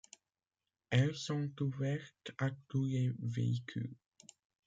[0.89, 3.93] Elles sont ouvertes à tous les véhicules.